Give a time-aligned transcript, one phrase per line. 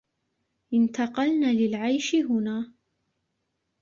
[0.73, 2.71] انتقلن للعيش هنا.